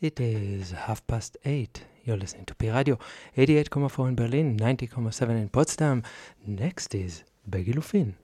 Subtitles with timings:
[0.00, 1.84] It is half past eight.
[2.04, 2.98] You're listening to Pi Radio,
[3.36, 6.02] 88.4 in Berlin, 90.7 in Potsdam.
[6.44, 8.14] Next is Beggy Lufin.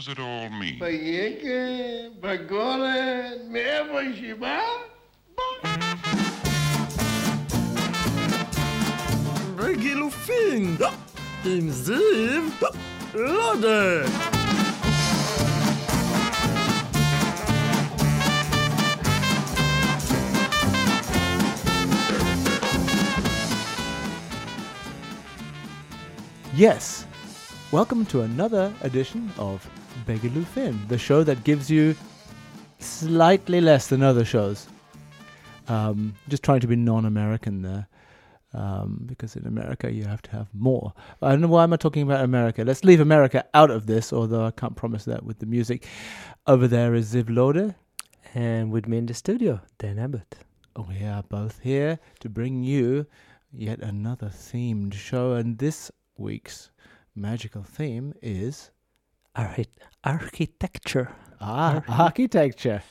[0.00, 0.78] does it all mean?
[0.80, 4.60] ביקב, בגולן, מאיפה שהיא באה?
[9.56, 10.76] בגילופין,
[11.44, 12.42] עם זיו,
[13.14, 14.02] לודה.
[26.54, 27.04] Yes,
[27.70, 29.68] welcome to another edition of
[30.05, 31.95] Begaloo Finn, the show that gives you
[32.79, 34.67] slightly less than other shows.
[35.67, 37.87] Um, just trying to be non-American there,
[38.53, 40.93] um, because in America you have to have more.
[41.21, 42.63] I don't know why am I talking about America.
[42.63, 45.87] Let's leave America out of this, although I can't promise that with the music.
[46.47, 47.75] Over there is Ziv Lode.
[48.33, 50.37] And with me in the studio, Dan Abbott.
[50.87, 53.05] We are both here to bring you
[53.51, 56.71] yet another themed show, and this week's
[57.13, 58.71] magical theme is
[59.35, 59.67] Archi-
[60.03, 61.09] architecture.
[61.39, 62.83] ah, architecture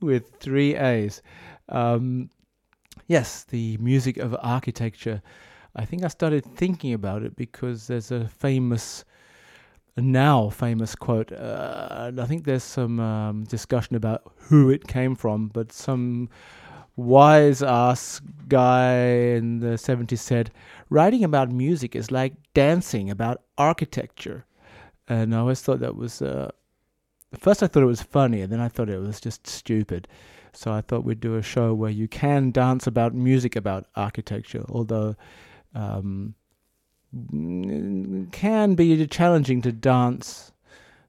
[0.00, 1.22] with three A's.
[1.68, 2.30] Um,
[3.06, 5.22] yes, the music of architecture.
[5.74, 9.04] I think I started thinking about it because there's a famous,
[9.96, 11.32] now famous quote.
[11.32, 16.30] Uh, I think there's some um, discussion about who it came from, but some
[16.96, 18.96] wise ass guy
[19.36, 20.50] in the 70s said,
[20.88, 24.46] writing about music is like dancing about architecture.
[25.08, 26.50] And I always thought that was, uh,
[27.38, 30.08] first I thought it was funny, and then I thought it was just stupid.
[30.52, 34.64] So I thought we'd do a show where you can dance about music about architecture,
[34.68, 35.14] although
[35.74, 36.34] um,
[38.32, 40.52] can be challenging to dance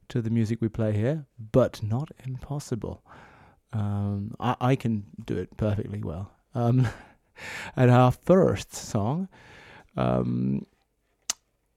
[0.10, 3.04] to the music we play here, but not impossible.
[3.74, 6.32] Um, I, I can do it perfectly well.
[6.56, 6.88] Um,
[7.76, 9.28] and our first song,
[9.96, 10.66] um,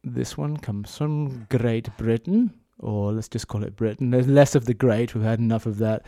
[0.02, 4.10] this one comes from Great Britain, or let's just call it Britain.
[4.10, 6.02] There's less of the great, we've had enough of that.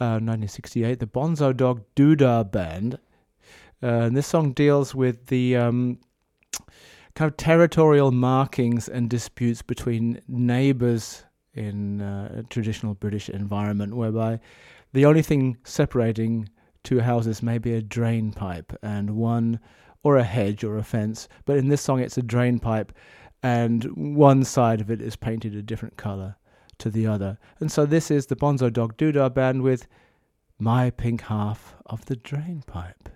[0.00, 2.98] Uh, 1968, the Bonzo Dog Doodah Band.
[3.82, 5.98] Uh, and this song deals with the um,
[7.14, 11.24] kind of territorial markings and disputes between neighbours
[11.54, 14.40] in uh, a traditional British environment, whereby
[14.92, 16.48] the only thing separating
[16.82, 19.58] two houses may be a drain pipe and one
[20.02, 21.28] or a hedge or a fence.
[21.44, 22.92] But in this song, it's a drain pipe,
[23.44, 26.36] and one side of it is painted a different color
[26.78, 27.38] to the other.
[27.60, 29.86] And so this is the Bonzo Dog Doodah Band with
[30.58, 33.10] My Pink Half of the Drain Pipe.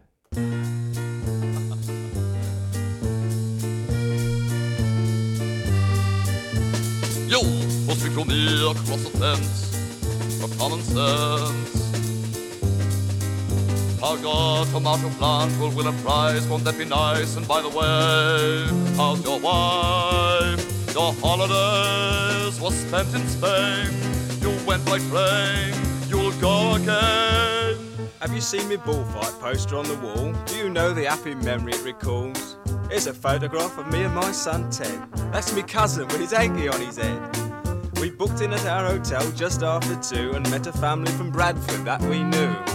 [14.00, 17.36] Our God tomato plant will win a prize, won't that be nice?
[17.36, 20.94] And by the way, how's your wife?
[20.94, 23.90] Your holidays were spent in Spain.
[24.40, 25.74] You went by train,
[26.08, 27.76] you'll go again.
[28.20, 30.32] Have you seen me bullfight poster on the wall?
[30.46, 32.56] Do you know the happy memory it recalls?
[32.90, 35.12] It's a photograph of me and my son Ted.
[35.32, 37.20] That's me cousin with his hanky on his head.
[38.00, 41.84] We booked in at our hotel just after two and met a family from Bradford
[41.84, 42.67] that we knew.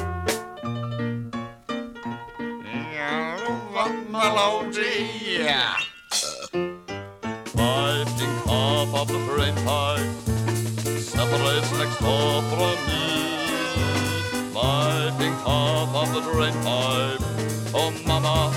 [11.54, 13.04] Separates next door from me.
[14.54, 17.22] My pink half of the drain pipe,
[17.74, 18.52] oh mama,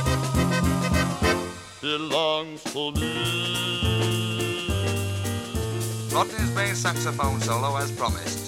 [1.80, 3.14] belongs to me.
[6.12, 8.44] Rodney's bass saxophone solo as promised.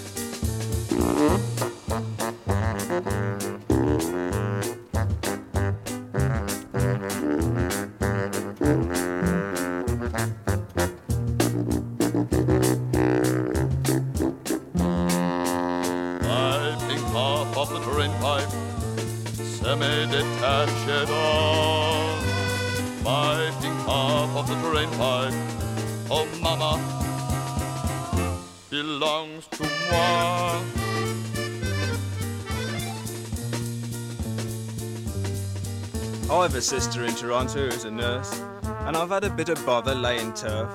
[36.58, 38.42] A sister in Toronto who's a nurse,
[38.80, 40.68] and I've had a bit of bother laying turf.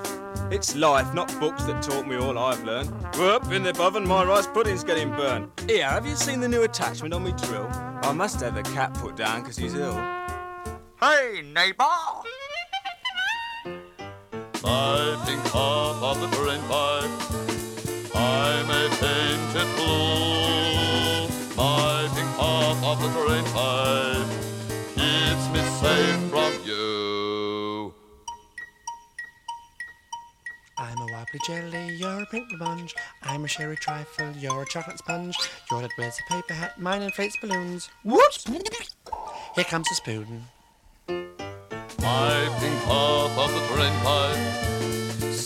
[0.50, 2.88] It's life, not books, that taught me all I've learned.
[3.16, 5.50] Whoop, in the oven, my rice pudding's getting burnt.
[5.68, 7.68] Here, have you seen the new attachment on me drill?
[8.02, 10.00] I must have the cat put down because he's ill.
[10.98, 11.84] Hey, neighbor!
[14.62, 17.10] Piping half of the drain pipe,
[18.16, 21.28] I'm a painted blue.
[21.54, 24.43] Piping half of the drain pipe keeps me
[25.84, 27.94] safe from you.
[30.78, 32.94] I'm a wobbly jelly, you're a pink sponge.
[33.22, 35.36] I'm a sherry trifle, you're a chocolate sponge.
[35.70, 37.90] You're that wears a paper hat, mine inflates balloons.
[38.02, 38.44] Whoops!
[39.54, 40.44] Here comes the spoon.
[41.06, 45.03] Piping half of the drain pipe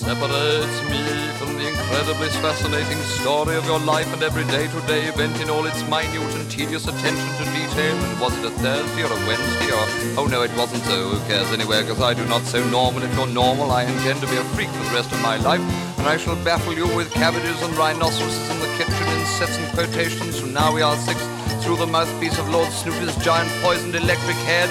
[0.08, 1.04] separates me
[1.36, 5.82] from the incredibly fascinating story of your life and every day-to-day event in all its
[5.84, 7.92] minute and tedious attention to detail.
[7.92, 9.84] And was it a Thursday or a Wednesday or...
[10.16, 10.96] Oh no, it wasn't so.
[11.10, 13.02] Who cares anyway, because I do not so normal.
[13.02, 15.60] If you're normal, I intend to be a freak for the rest of my life.
[15.98, 19.68] And I shall baffle you with cabbages and rhinoceroses in the kitchen in sets and
[19.76, 21.20] quotations from Now We Are Six
[21.60, 24.70] through the mouthpiece of Lord Snooty's giant poisoned electric head.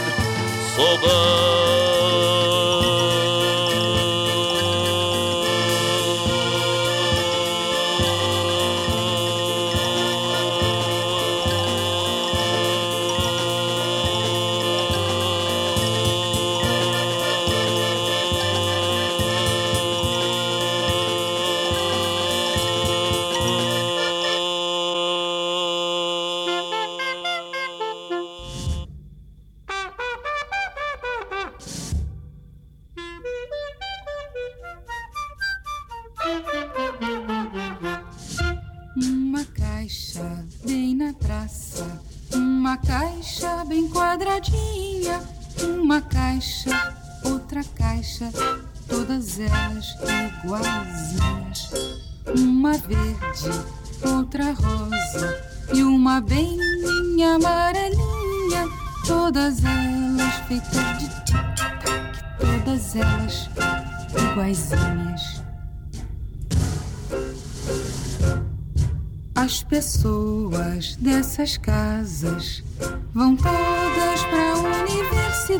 [0.73, 1.96] So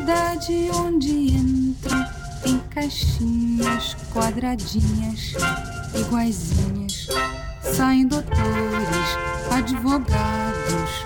[0.08, 2.06] universidade, onde entram
[2.46, 5.34] em caixinhas quadradinhas,
[5.94, 7.08] iguaizinhas.
[7.76, 8.38] Saem doutores,
[9.50, 11.04] advogados,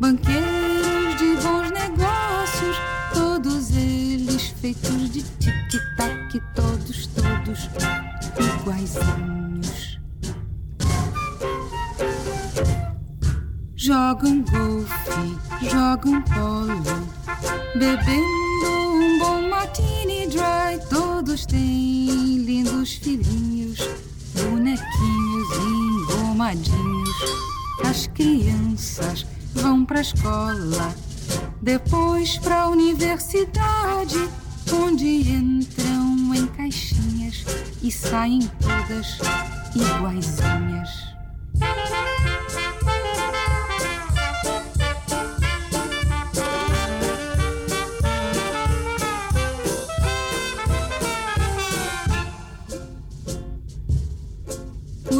[0.00, 2.76] banqueiros de bons negócios,
[3.12, 7.68] todos eles feitos de tic-tac, todos, todos
[8.60, 9.98] iguaizinhos.
[13.76, 17.07] Jogam golfe, jogam polo,
[17.78, 20.84] bebendo um bom martini dry.
[20.90, 23.78] Todos têm lindos filhinhos,
[24.34, 27.16] bonequinhos engomadinhos.
[27.84, 30.94] As crianças vão pra escola,
[31.62, 34.28] depois pra universidade,
[34.72, 37.44] onde entram em caixinhas
[37.80, 39.18] e saem todas
[39.74, 41.08] iguaizinhas.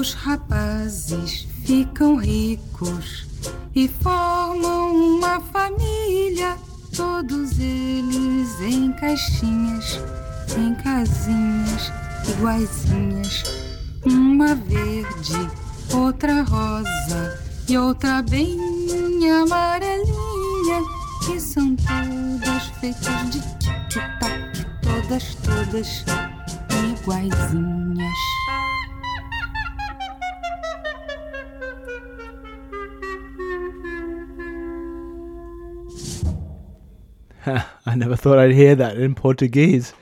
[0.09, 3.27] Os rapazes ficam ricos
[3.75, 6.57] e formam uma família,
[6.97, 10.01] todos eles em caixinhas,
[10.57, 11.93] em casinhas
[12.27, 13.45] iguaizinhas.
[14.07, 15.51] Uma verde,
[15.93, 17.39] outra rosa
[17.69, 18.59] e outra bem
[19.31, 20.83] amarelinha,
[21.27, 26.03] que são todas feitas de tic-tac, todas, todas
[26.99, 28.38] iguaizinhas.
[37.87, 39.95] I never thought I'd hear that in Portuguese.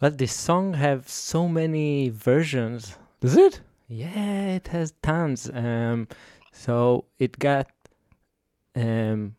[0.00, 2.96] Well, this song have so many versions.
[3.20, 3.60] Does it?
[3.88, 5.50] Yeah, it has tons.
[5.52, 6.08] Um,
[6.52, 7.68] so it got
[8.74, 9.36] um,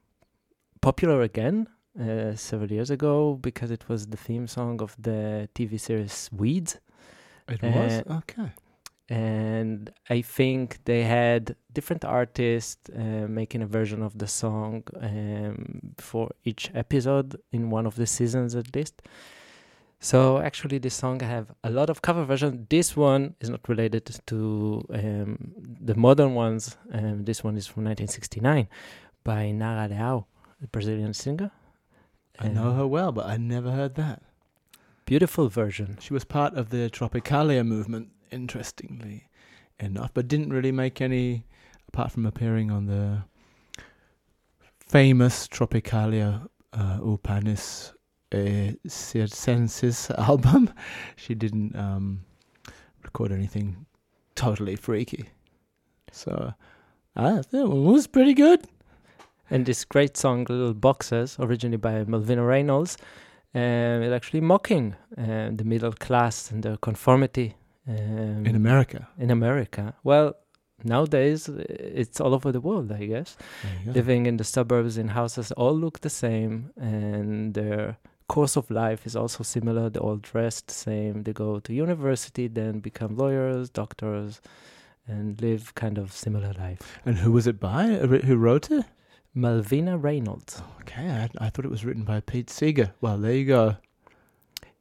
[0.82, 1.68] popular again
[2.00, 6.80] uh, several years ago because it was the theme song of the TV series Weeds.
[7.50, 8.04] It Uh, was?
[8.20, 8.52] Okay.
[9.10, 15.94] And I think they had different artists uh, making a version of the song um,
[15.98, 19.02] for each episode in one of the seasons at least.
[20.00, 22.68] So actually, this song I have a lot of cover versions.
[22.70, 26.78] This one is not related to um, the modern ones.
[26.92, 28.68] Um, this one is from 1969
[29.24, 30.26] by Nara Leao,
[30.64, 31.52] a Brazilian singer.
[32.40, 34.22] I know her well, but I never heard that.
[35.06, 35.98] Beautiful version.
[36.00, 39.30] She was part of the Tropicalia movement, interestingly
[39.80, 41.46] enough, but didn't really make any,
[41.88, 43.24] apart from appearing on the
[44.80, 47.94] famous Tropicalia uh, ou Panis
[48.34, 50.70] uh, Circenses album.
[51.16, 52.22] She didn't um,
[53.04, 53.86] record anything
[54.36, 55.30] totally freaky.
[56.12, 56.54] So,
[57.16, 58.66] thought it was pretty good.
[59.50, 62.98] And this great song, Little Boxes, originally by Malvina Reynolds,
[63.56, 67.56] um, it's actually mocking um, the middle class and their conformity.
[67.88, 69.08] Um, In America.
[69.18, 69.94] In America.
[70.04, 70.36] Well,
[70.84, 73.38] nowadays uh, it's all over the world, I guess.
[73.64, 73.92] There you go.
[73.92, 79.06] Living in the suburbs in houses all look the same, and their course of life
[79.06, 79.90] is also similar.
[79.90, 81.24] They all dress the same.
[81.24, 84.42] They go to university, then become lawyers, doctors,
[85.08, 87.00] and live kind of similar life.
[87.06, 87.86] And who was it by?
[87.86, 88.86] Who wrote it?
[89.36, 90.62] Malvina Reynolds.
[90.82, 92.92] Okay, I, I thought it was written by Pete Seeger.
[93.02, 93.78] Well, there you go.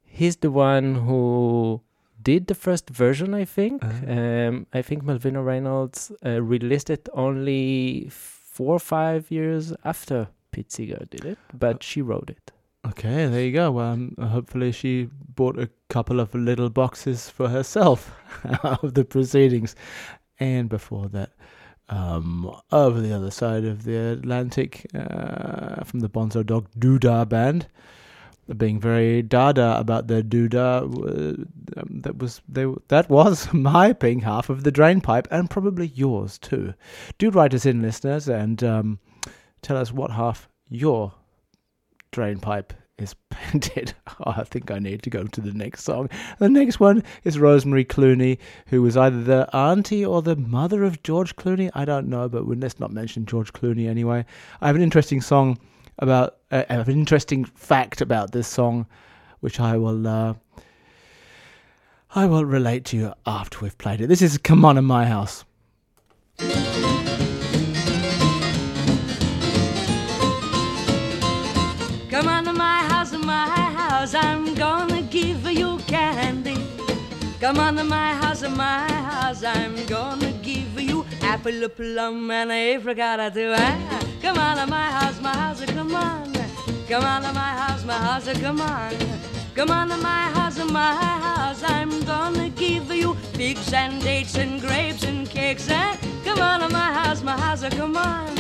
[0.03, 1.83] He's the one who
[2.27, 3.85] did the first version, I think.
[3.85, 4.13] Uh-huh.
[4.13, 10.29] Um, I think Malvina Reynolds uh, released it only four or five years after
[10.69, 12.51] Seeger did it, but she wrote it.
[12.89, 13.71] Okay, there you go.
[13.71, 18.11] Well, um, hopefully she bought a couple of little boxes for herself
[18.63, 19.77] of the proceedings.
[20.41, 21.31] And before that,
[21.89, 27.69] um, over the other side of the Atlantic, uh, from the Bonzo Dog Doodah Band,
[28.57, 30.83] being very dada about their doodah.
[30.83, 32.67] Uh, um, that was they.
[32.89, 36.75] That was my pink half of the drain pipe, and probably yours too.
[37.19, 38.99] Do write us in, listeners, and um,
[39.63, 41.15] tell us what half your
[42.13, 43.95] drain pipe is painted.
[44.21, 46.09] Oh, I think I need to go to the next song.
[46.39, 48.39] The next one is Rosemary Clooney,
[48.69, 51.71] who was either the auntie or the mother of George Clooney.
[51.75, 54.25] I don't know, but let's not mention George Clooney anyway.
[54.61, 55.59] I have an interesting song
[55.99, 56.37] about.
[56.49, 58.87] Uh, an interesting fact about this song,
[59.41, 60.07] which I will.
[60.07, 60.35] Uh,
[62.15, 64.07] I will relate to you after we've played it.
[64.07, 65.45] This is "Come On in My House."
[72.09, 76.26] Come on to my house, in my house, I'm gonna give you candy.
[77.41, 82.75] Come on to my house, my house, I'm gonna give you apple, plum, and a
[82.75, 83.53] apricot too.
[83.55, 86.33] Ah, Come on to my house, my house, come on.
[86.89, 88.93] Come on to my house, my house, come on.
[89.55, 94.59] Come on to my house, my house, I'm gonna give you figs and dates and
[94.61, 95.69] grapes and cakes.
[95.71, 98.35] Ah, Come on to my house, my house, come on.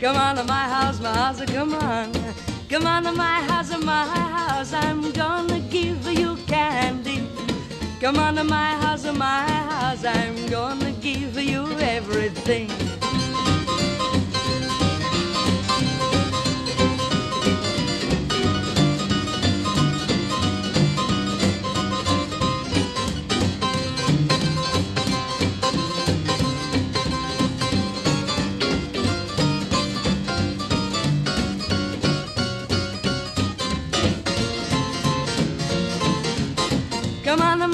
[0.00, 2.12] Come on to my house, my house, come on.
[2.70, 7.25] Come on to my house, my house, I'm gonna give you candy.
[8.00, 12.70] Come on to my house, my house, I'm gonna give you everything.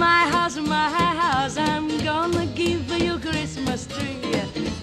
[0.08, 0.88] My house, my
[1.22, 4.18] house, I'm gonna give you Christmas tree.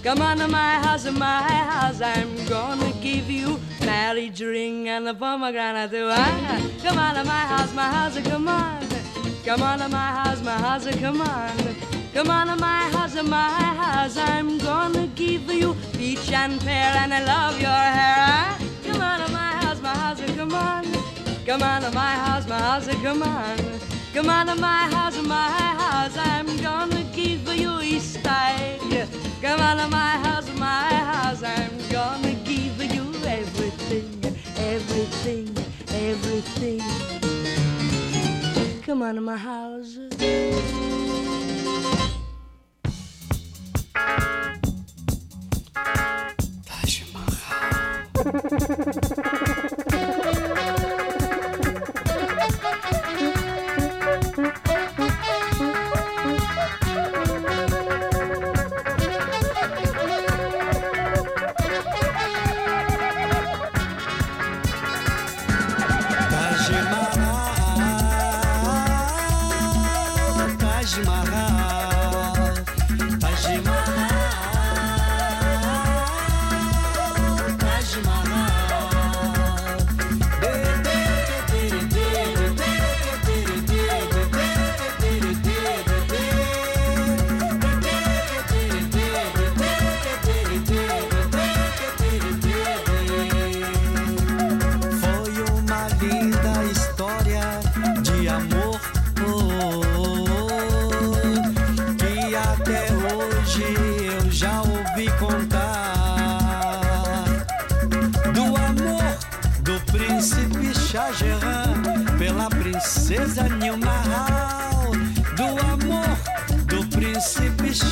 [0.04, 5.14] Come on to my house, my house, I'm gonna give you marriage ring and a
[5.14, 6.10] pomegranate too.
[6.10, 8.80] Ah, Come on to my house, my house, come on.
[9.46, 11.58] Come on to my house, my house, come on.
[12.14, 13.50] Come on to my house, my
[13.84, 18.16] house, I'm gonna give you peach and pear and I love your hair.
[18.36, 20.84] Ah, Come on to my house, my house, come on.
[21.46, 23.58] Come on to my house, my house, come on.
[24.14, 29.08] Come on to my house, my house, I'm gonna give you Easter egg.
[29.40, 35.56] Come on to my house, my house, I'm gonna give you everything, everything,
[35.90, 36.82] everything.
[38.82, 40.00] Come on to my house.
[46.66, 47.04] Taj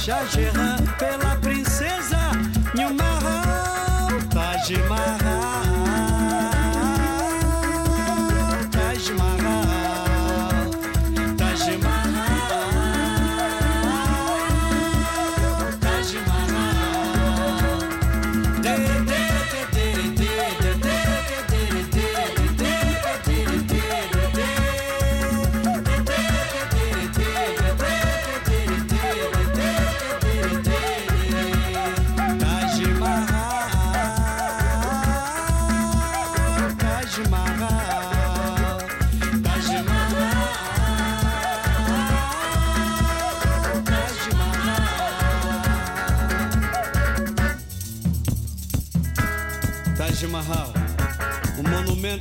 [0.08, 0.87] 再见了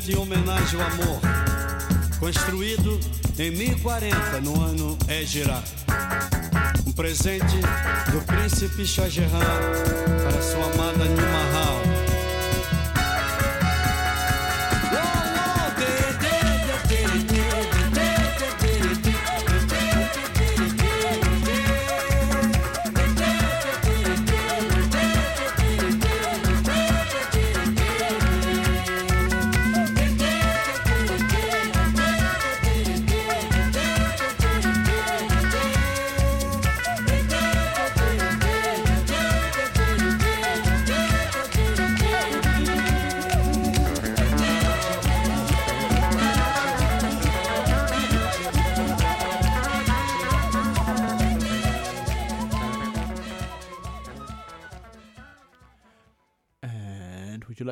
[0.08, 1.20] em homenagem ao amor,
[2.20, 3.00] construído
[3.38, 5.62] em 1040 no ano Égira.
[6.86, 7.56] Um presente
[8.12, 9.40] do príncipe Shah Jahan
[10.22, 11.26] para sua amada Nil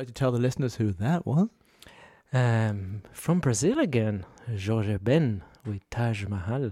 [0.05, 1.47] like to tell the listeners who that was?
[2.31, 6.71] Um, from Brazil again, Jorge Ben with Taj Mahal.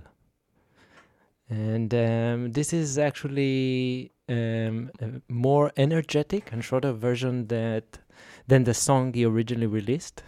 [1.50, 8.00] And um, this is actually um, a more energetic and shorter version that
[8.48, 10.24] than the song he originally released.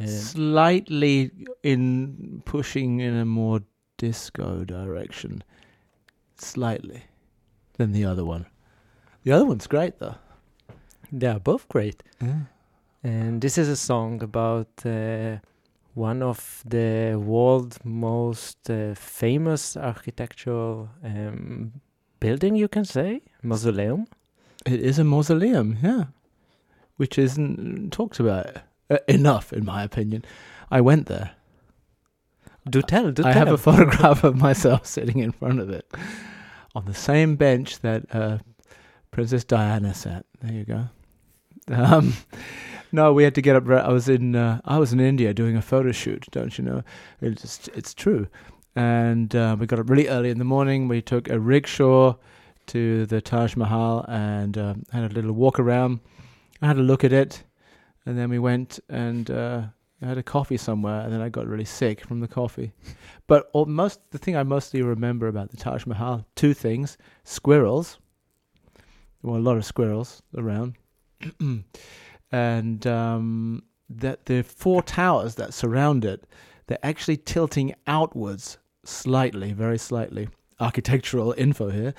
[0.00, 1.32] Um, Slightly
[1.64, 3.60] in pushing in a more
[3.96, 5.42] disco direction.
[6.36, 7.02] Slightly.
[7.78, 8.46] Than the other one.
[9.24, 10.16] The other one's great though.
[11.12, 12.02] They are both great.
[12.20, 12.40] Yeah.
[13.02, 15.36] And this is a song about uh,
[15.94, 21.72] one of the world's most uh, famous architectural um,
[22.20, 24.06] building, you can say, mausoleum.
[24.66, 26.04] It is a mausoleum, yeah.
[26.96, 28.46] Which isn't talked about
[28.90, 30.24] uh, enough, in my opinion.
[30.70, 31.30] I went there.
[32.68, 33.46] Do tell, do I tell.
[33.46, 35.90] have a photograph of myself sitting in front of it
[36.74, 38.38] on the same bench that uh,
[39.10, 40.26] Princess Diana sat.
[40.42, 40.88] There you go.
[41.70, 42.14] Um,
[42.92, 43.68] no, we had to get up.
[43.68, 46.26] I was in uh, I was in India doing a photo shoot.
[46.30, 46.82] Don't you know?
[47.20, 48.28] It's it's true.
[48.76, 50.88] And uh, we got up really early in the morning.
[50.88, 52.14] We took a rickshaw
[52.68, 56.00] to the Taj Mahal and uh, had a little walk around.
[56.62, 57.42] I had a look at it,
[58.06, 59.62] and then we went and uh,
[60.00, 61.00] had a coffee somewhere.
[61.00, 62.72] And then I got really sick from the coffee.
[63.26, 67.98] But most the thing I mostly remember about the Taj Mahal, two things: squirrels.
[69.22, 70.76] There were a lot of squirrels around,
[72.32, 76.26] and um, that the four towers that surround it,
[76.66, 80.28] they're actually tilting outwards slightly, very slightly.
[80.60, 81.94] Architectural info here.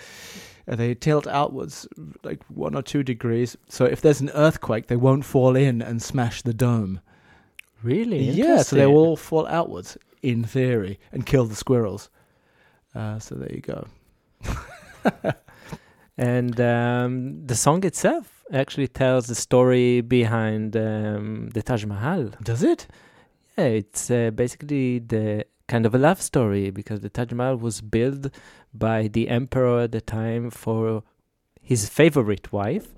[0.68, 1.88] They tilt outwards
[2.24, 6.02] like one or two degrees, so if there's an earthquake, they won't fall in and
[6.02, 7.00] smash the dome.
[7.82, 8.30] Really?
[8.30, 12.10] Yeah, so they will all fall outwards in theory and kill the squirrels.
[12.94, 13.88] Uh, so there you go.
[16.20, 22.32] And um, the song itself actually tells the story behind um, the Taj Mahal.
[22.44, 22.88] Does it?
[23.58, 27.82] Yeah, it's uh, basically the kind of a love story because the Taj Mahal was
[27.82, 28.34] built
[28.74, 31.04] by the emperor at the time for
[31.62, 32.94] his favorite wife.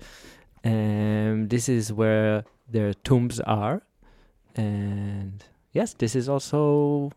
[0.64, 3.82] And this is where their tombs are.
[4.54, 7.10] And yes, this is also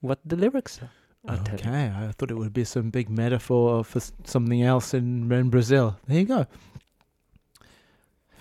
[0.00, 0.90] what the lyrics are.
[1.26, 5.98] Okay, I thought it would be some big metaphor for something else in, in Brazil.
[6.06, 6.46] There you go.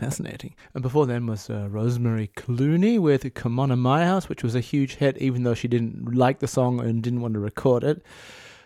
[0.04, 0.56] Fascinating.
[0.74, 4.54] And before then was uh, Rosemary Clooney with Come On in My House, which was
[4.54, 7.84] a huge hit, even though she didn't like the song and didn't want to record
[7.84, 8.04] it.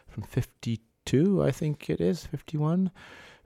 [0.07, 2.89] From 52, I think it is, 51,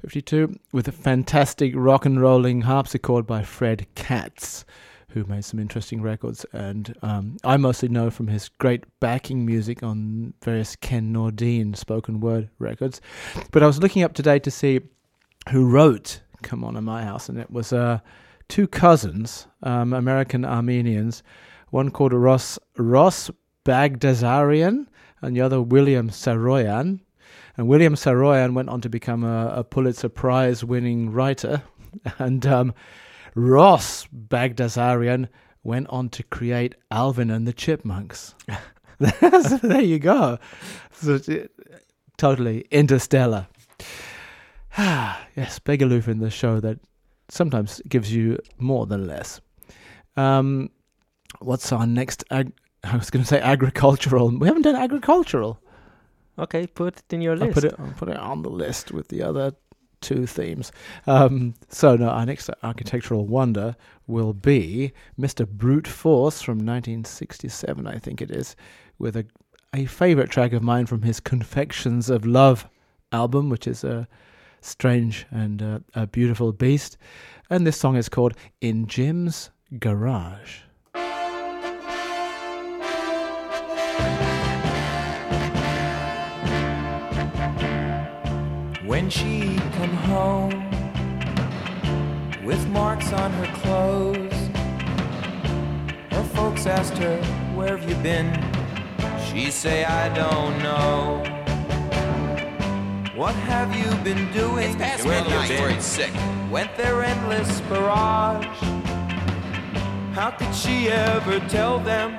[0.02, 4.64] 52, with a fantastic rock and rolling harpsichord by Fred Katz,
[5.10, 6.46] who made some interesting records.
[6.54, 12.22] And um, I mostly know from his great backing music on various Ken Nordine spoken
[12.22, 13.02] word records.
[13.52, 14.80] But I was looking up today to see
[15.50, 18.00] who wrote Come On in My House, and it was uh,
[18.48, 21.24] two cousins, um, American Armenians,
[21.70, 23.32] one called Ross Ross
[23.66, 24.88] Bagdasarian
[25.22, 27.00] and the other William Saroyan.
[27.58, 31.64] And William Saroyan went on to become a, a Pulitzer Prize winning writer.
[32.20, 32.74] And um,
[33.36, 35.28] Ross Bagdasarian
[35.62, 38.34] went on to create Alvin and the Chipmunks.
[39.00, 40.40] So there you go.
[40.94, 41.20] So,
[42.18, 43.48] totally interstellar.
[44.78, 46.80] yes, Begaloof in the show that
[47.30, 49.42] sometimes gives you more than less.
[50.16, 50.70] Um,
[51.40, 52.24] what's our next?
[52.32, 52.54] Ag-
[52.84, 54.38] I was going to say agricultural.
[54.38, 55.60] We haven't done agricultural.
[56.40, 57.54] Okay, put it in your I'll list.
[57.54, 57.76] put it.
[57.78, 59.54] I'll put it on the list with the other
[60.02, 60.72] two themes.
[61.06, 63.76] Um, so no, our next architectural wonder
[64.08, 65.48] will be Mr.
[65.48, 68.56] Brute Force from 1967, I think it is,
[68.98, 69.26] with a
[69.74, 72.68] a favorite track of mine from his Confections of Love
[73.14, 74.06] album, which is a
[74.62, 76.98] strange and uh, a beautiful beast.
[77.50, 80.60] And this song is called In Jim's Garage.
[88.86, 90.52] When she come home
[92.44, 94.50] with marks on her clothes,
[96.12, 97.22] her folks asked her,
[97.56, 98.32] Where have you been?
[99.28, 101.41] She say, I don't know.
[103.22, 104.72] What have you been doing?
[104.72, 105.52] It's past Where midnight.
[105.60, 106.12] Worried sick.
[106.50, 108.48] Went their endless barrage.
[110.16, 112.18] How could she ever tell them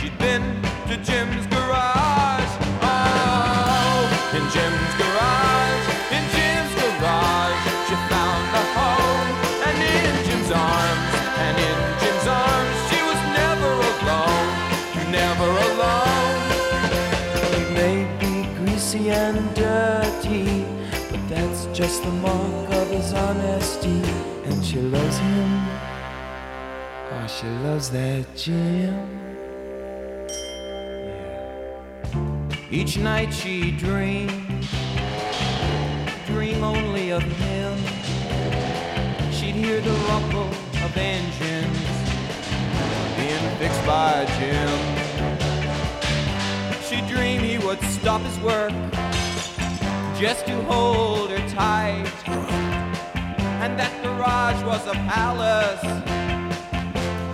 [0.00, 0.42] she'd been
[0.88, 2.52] to Jim's garage?
[2.82, 5.49] Oh, in Jim's garage,
[21.90, 24.00] just the mark of his honesty,
[24.44, 25.50] and she loves him.
[27.12, 29.08] Oh, she loves that Jim.
[32.70, 34.68] Each night she dreams,
[36.26, 37.76] dream only of him.
[39.32, 40.50] She'd hear the rumble
[40.84, 41.88] of engines
[43.16, 44.78] being fixed by Jim.
[46.86, 48.72] She'd dream he would stop his work
[50.20, 52.04] just to hold her tight,
[53.64, 55.80] and that garage was a palace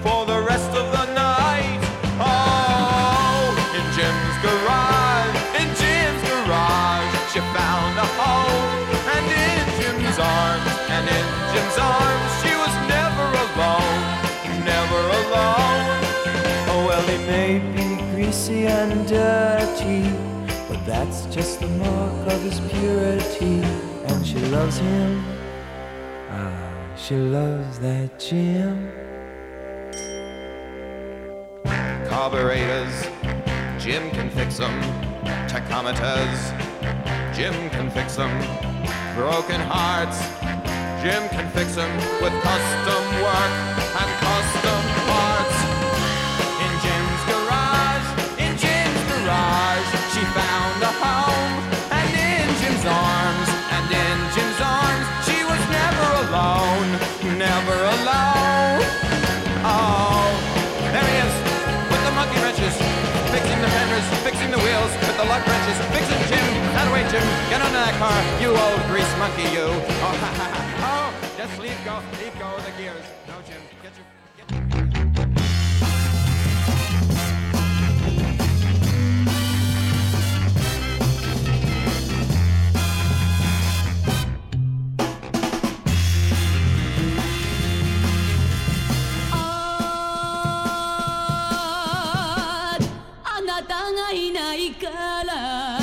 [0.07, 1.83] for the rest of the night.
[2.22, 8.79] Oh, in Jim's garage, in Jim's garage, she found a home.
[9.18, 13.99] And in Jim's arms, and in Jim's arms, she was never alone,
[14.62, 15.83] never alone.
[16.70, 20.07] Oh, well, he may be greasy and dirty,
[20.87, 23.61] that's just the mark of his purity.
[24.07, 25.25] And she loves him.
[26.31, 28.92] Ah, she loves that Jim.
[32.09, 33.09] Carburetors,
[33.83, 34.81] Jim can fix them.
[35.49, 36.55] Tachometers,
[37.35, 38.31] Jim can fix them.
[39.16, 40.20] Broken hearts,
[41.03, 43.53] Jim can fix them with custom work
[44.01, 45.46] and custom parts.
[65.37, 66.46] Lug wrenches, fixing Jim.
[66.72, 69.68] That way, Jim, get on that car, you old grease monkey, you.
[69.68, 71.12] Oh, ha, ha, ha.
[71.12, 73.05] oh, just leave go, leave go of the gears.
[73.29, 74.16] No, Jim, get your.
[93.92, 94.88] がいないか
[95.25, 95.76] ら。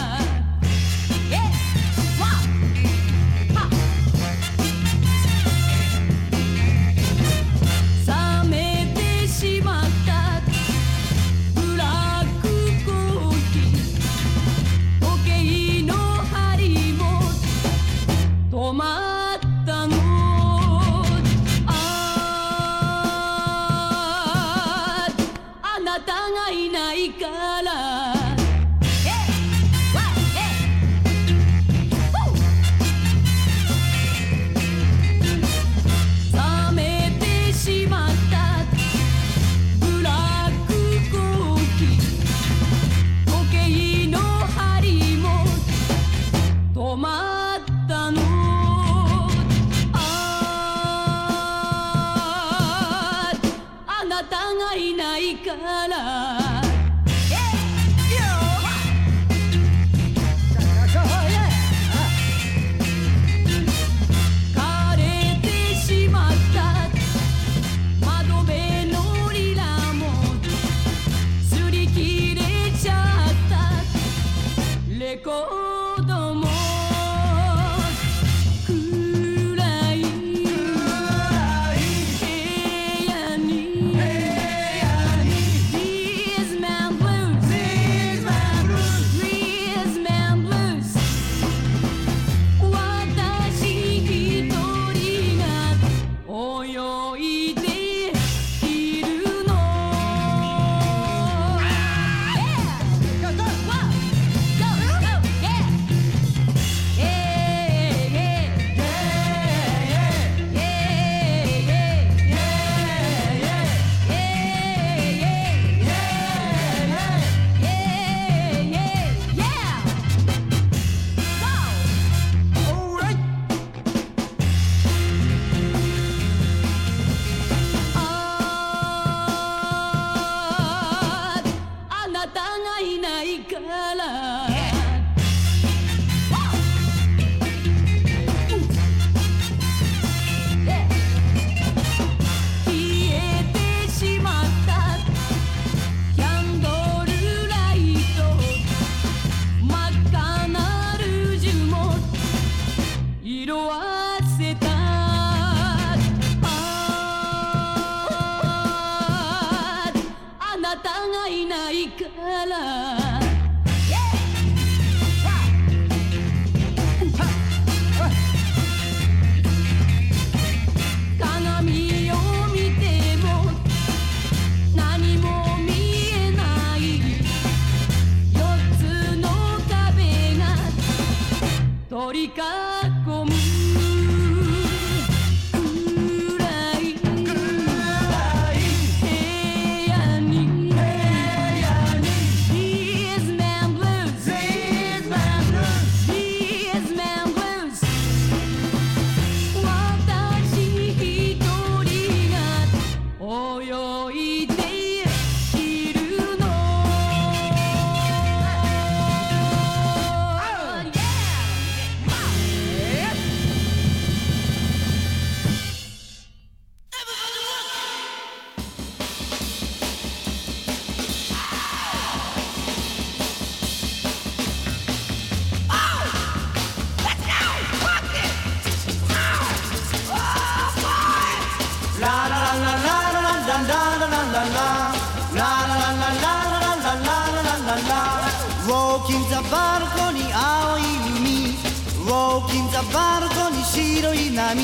[242.84, 244.62] Walking the balcony 白い波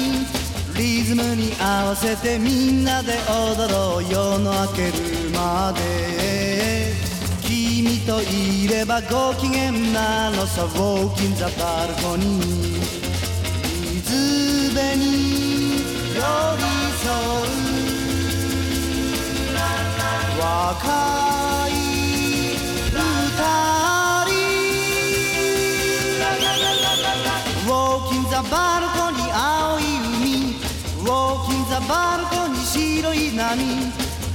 [0.78, 4.94] リズムに合わせてみんなで踊ろう夜の明ける
[5.34, 6.94] まで
[7.42, 12.40] 君といればご機嫌なのさ Walking the balcony
[14.04, 15.06] 水辺に
[16.16, 16.64] 寄り
[17.04, 17.60] 添う。
[20.40, 21.49] 若い
[28.50, 29.84] バルコニー青い
[30.18, 30.56] 海。
[31.02, 33.64] ウォーキンザバルコニー白い波。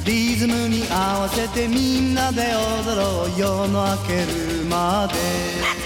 [0.04, 2.42] リズムに合わせてみんなで
[2.86, 3.38] 踊ろう。
[3.38, 5.83] 夜の明けるまで。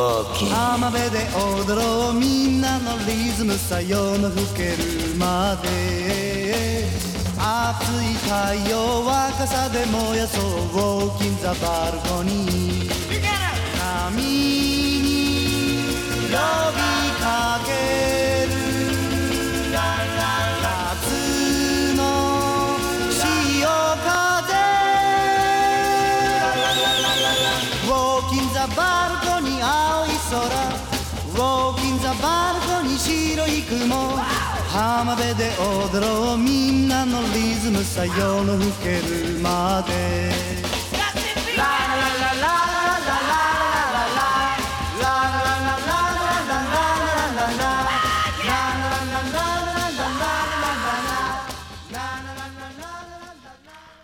[0.00, 4.76] 浜辺で踊ろうみんなのリズムさ夜の更ける
[5.18, 6.86] まで
[7.36, 12.88] 熱い太陽若さで燃やそう Walking the balcony
[13.78, 15.82] 波に
[16.30, 16.36] 呼び
[17.20, 18.39] かけ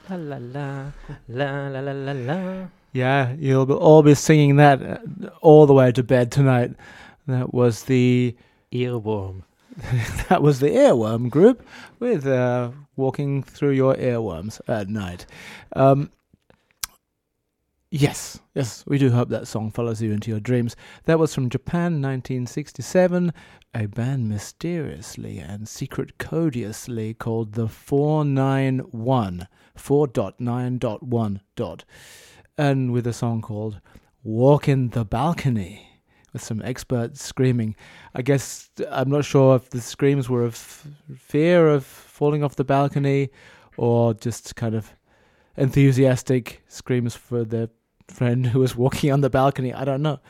[0.08, 0.38] La la
[1.28, 5.02] la la la la la Yeah, you'll all be singing that
[5.42, 6.70] all the way to bed tonight.
[7.26, 8.34] That was the
[8.72, 9.42] earworm
[10.28, 11.66] that was the earworm group
[11.98, 15.26] with uh, walking through your earworms at night.
[15.74, 16.10] Um,
[17.90, 20.76] yes, yes, we do hope that song follows you into your dreams.
[21.04, 23.34] That was from Japan, 1967.
[23.74, 31.40] A band mysteriously and secret codiously called the 491, 4.9.1.
[31.54, 31.84] dot,
[32.56, 33.80] and with a song called
[34.22, 35.85] Walk in the Balcony
[36.36, 37.74] with some experts screaming.
[38.14, 40.54] I guess I'm not sure if the screams were of
[41.16, 43.30] fear of falling off the balcony
[43.78, 44.92] or just kind of
[45.56, 47.70] enthusiastic screams for the
[48.08, 49.72] friend who was walking on the balcony.
[49.72, 50.20] I don't know.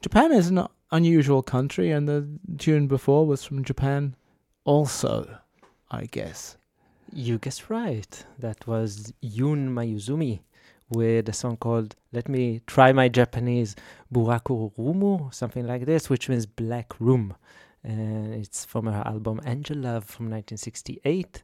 [0.00, 2.24] Japan is an unusual country, and the
[2.58, 4.14] tune before was from Japan
[4.64, 5.38] also,
[5.90, 6.56] I guess.
[7.12, 8.24] You guessed right.
[8.38, 10.42] That was Yun Mayuzumi
[10.92, 13.74] with a song called Let Me Try My Japanese
[14.12, 17.34] Buraku Rumu, something like this, which means Black Room.
[17.82, 21.42] And it's from her album Angel Love from 1968.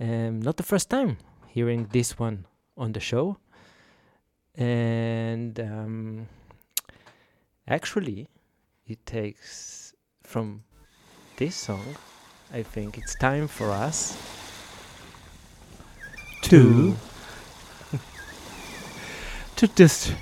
[0.00, 3.38] Um, not the first time hearing this one on the show.
[4.56, 6.28] And um,
[7.66, 8.28] actually,
[8.86, 10.64] it takes from
[11.36, 11.96] this song,
[12.52, 14.16] I think it's time for us
[16.42, 16.96] to to
[19.68, 20.14] just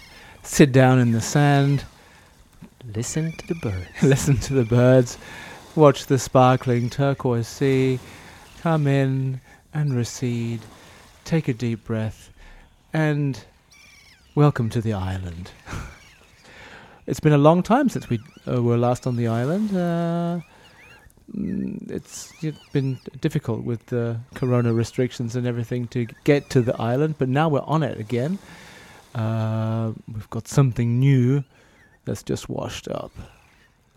[0.43, 1.85] sit down in the sand,
[2.95, 5.19] listen to the birds, listen to the birds,
[5.77, 8.01] watch the sparkling turquoise sea
[8.61, 9.41] come in
[9.73, 10.61] and recede,
[11.25, 12.31] take a deep breath,
[12.93, 13.45] and
[14.35, 15.53] welcome to the island.
[17.07, 19.71] it's been a long time since we uh, were last on the island.
[19.71, 20.41] Uh,
[21.33, 26.75] mm, it's it's been difficult with the corona restrictions and everything to get to the
[26.81, 28.39] island, but now we're on it again.
[29.15, 31.45] Uh, we've got something new
[32.05, 33.13] that's just washed up.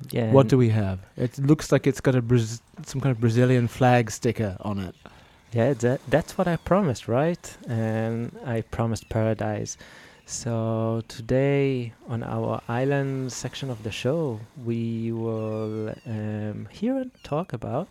[0.10, 0.32] Yeah.
[0.32, 1.00] What do we have?
[1.18, 4.96] It looks like it's got a Braz- some kind of Brazilian flag sticker on it.
[5.54, 7.58] Yeah, that, that's what I promised, right?
[7.68, 9.78] And I promised paradise.
[10.26, 17.52] So today, on our island section of the show, we will um, hear and talk
[17.52, 17.90] about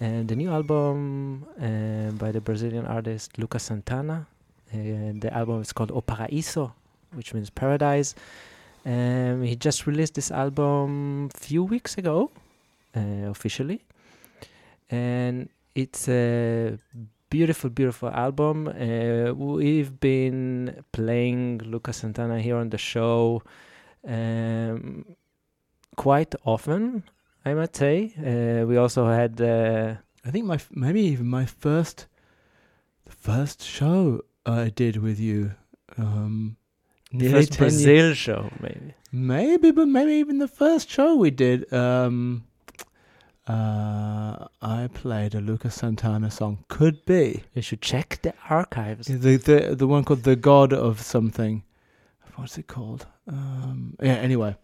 [0.00, 4.26] uh, the new album uh, by the Brazilian artist Lucas Santtana.
[4.72, 6.72] Uh, the album is called O Paraíso,
[7.14, 8.14] which means paradise.
[8.84, 12.30] Um, he just released this album a few weeks ago,
[12.96, 13.82] uh, officially,
[14.90, 16.78] and it's a
[17.30, 18.68] beautiful, beautiful album.
[18.68, 23.42] Uh, we've been playing Lucas Santtana here on the show
[24.06, 25.04] um,
[25.96, 27.02] quite often,
[27.44, 28.12] I might say.
[28.18, 29.40] Uh, we also had.
[29.40, 32.06] Uh, I think my f- maybe even my first,
[33.08, 35.52] first show I did with you.
[35.98, 36.56] Um,
[37.12, 38.94] nearly First Brazil years- show, maybe.
[39.12, 41.72] Maybe, but maybe even the first show we did.
[41.72, 42.44] Um,
[43.48, 46.64] uh, I played a Lucas Santtana song.
[46.68, 47.44] Could be.
[47.54, 49.06] You should check the archives.
[49.06, 51.62] The the the one called the God of something.
[52.34, 53.06] What's it called?
[53.28, 54.14] Um, yeah.
[54.16, 54.56] Anyway.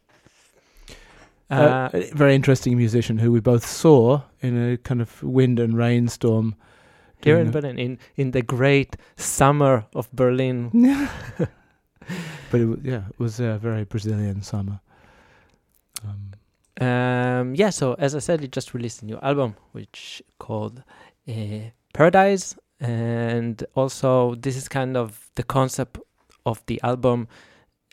[1.50, 5.60] Uh, Uh, a very interesting musician who we both saw in a kind of wind
[5.60, 6.54] and rainstorm.
[7.24, 10.70] Here in Berlin, in, in the great summer of Berlin.
[12.50, 14.80] but it was, yeah, it was a very Brazilian summer.
[16.04, 16.32] Um,
[16.80, 20.82] Um, yeah, so as I said, he just released a new album, which called
[21.28, 25.98] uh, Paradise, and also this is kind of the concept
[26.44, 27.28] of the album.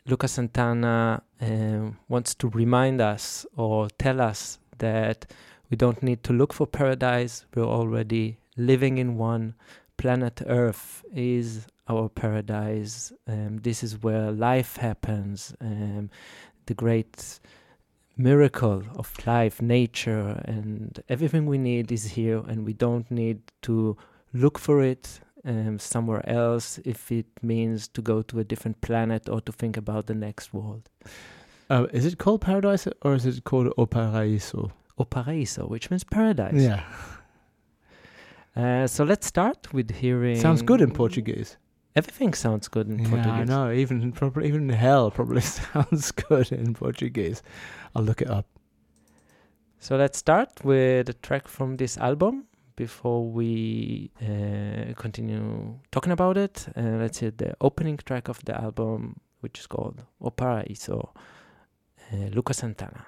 [0.06, 5.26] Lucas Santtana um, wants to remind us or tell us that
[5.70, 7.44] we don't need to look for paradise.
[7.54, 9.54] We're already living in one.
[9.96, 13.12] Planet Earth is our paradise.
[13.26, 15.54] Um, this is where life happens.
[15.60, 16.10] Um,
[16.66, 17.40] the great
[18.16, 23.96] miracle of life, nature, and everything we need is here, and we don't need to
[24.32, 29.28] look for it um, somewhere else if it means to go to a different planet
[29.28, 30.88] or to think about the next world.
[31.70, 34.70] uh, is it called Paradise or is it called O Paraíso?
[34.98, 36.62] O Paraíso, which means paradise.
[36.62, 36.84] Yeah.
[38.56, 40.36] Uh, so let's start with hearing.
[40.40, 41.56] Sounds good in Portuguese.
[41.96, 43.32] Everything sounds good in Yeah, Portuguese.
[43.32, 43.70] I know.
[43.72, 47.42] Even probably even hell probably sounds good in Portuguese.
[47.94, 48.46] I'll look it up.
[49.78, 52.44] So let's start with a track from this album
[52.76, 56.66] before we uh, continue talking about it.
[56.76, 61.10] Uh, let's hear the opening track of the album, which is called O Paraíso,
[62.12, 63.04] uh, Luca Santtana.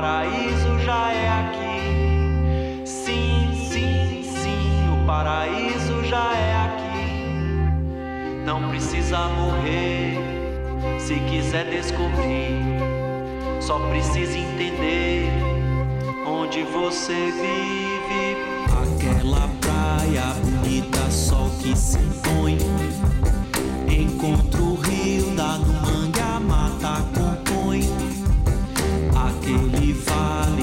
[0.00, 2.82] Paraíso já é aqui.
[2.86, 8.44] Sim, sim, sim, o paraíso já é aqui.
[8.44, 10.16] Não precisa morrer
[11.00, 12.62] se quiser descobrir.
[13.60, 15.32] Só precisa entender
[16.24, 18.36] onde você vive.
[18.80, 22.56] Aquela praia bonita, sol que se põe.
[23.92, 25.87] Encontro o rio, dá no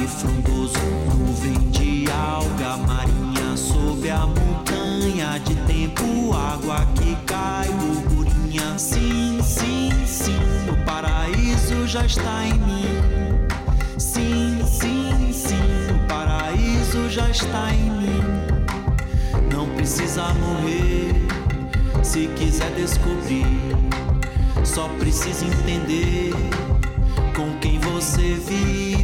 [0.08, 0.80] frondoso,
[1.16, 8.78] nuvem de alga marinha sob a montanha de tempo, água que cai, burburinha.
[8.78, 10.38] Sim, sim, sim,
[10.70, 12.86] o paraíso já está em mim.
[13.98, 18.24] Sim, sim, sim, o paraíso já está em mim.
[19.52, 21.16] Não precisa morrer
[22.04, 23.46] se quiser descobrir.
[24.64, 26.32] Só precisa entender
[27.36, 28.95] com quem você vive.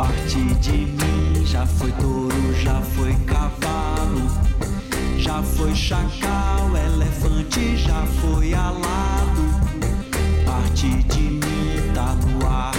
[0.00, 4.30] Parte de mim já foi touro, já foi cavalo,
[5.18, 9.42] já foi chacal, elefante, já foi alado.
[10.46, 12.72] Parte de mim tá no ar.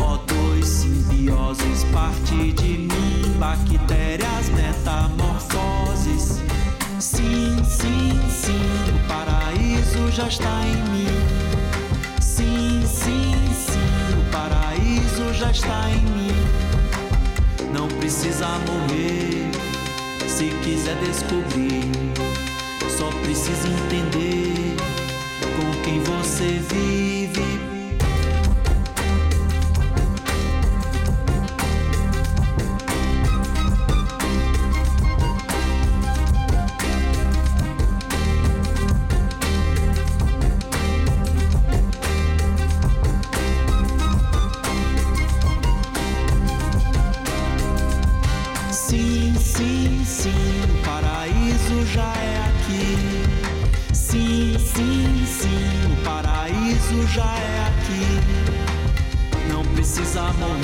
[0.00, 6.40] Ó dois simbioses, parte de mim, bactérias, metamorfoses.
[7.00, 8.64] Sim, sim, sim,
[8.94, 11.54] o paraíso já está em mim.
[12.18, 16.34] Sim, sim, sim, o paraíso já está em mim.
[17.72, 19.50] Não precisa morrer
[20.28, 21.90] se quiser descobrir.
[22.96, 24.76] Só precisa entender
[25.56, 27.23] com quem você vive.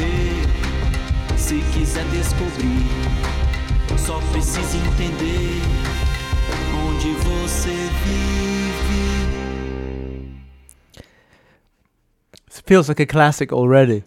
[0.01, 2.86] Precisa se quiser descobrir.
[3.98, 5.62] Só precisa entender
[6.74, 7.74] onde você
[8.05, 8.61] vive.
[12.46, 14.05] It feels like a classic already.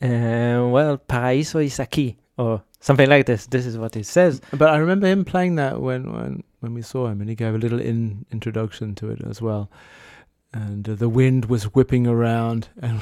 [0.00, 3.46] Uh, well, Paraíso is aquí, or something like this.
[3.46, 4.40] This is what it says.
[4.52, 7.54] But I remember him playing that when when when we saw him, and he gave
[7.54, 9.68] a little in introduction to it as well.
[10.52, 13.00] And uh, the wind was whipping around, and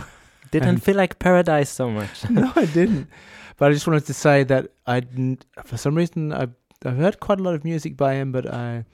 [0.61, 2.29] Didn't and- feel like paradise so much.
[2.31, 3.09] no, I didn't.
[3.59, 5.47] But I just wanted to say that I didn't.
[5.65, 6.49] For some reason, I
[6.85, 8.85] I've heard quite a lot of music by him, but I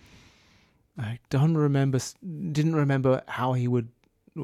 [0.96, 1.96] I don't remember.
[1.96, 2.14] s-
[2.52, 3.88] Didn't remember how he would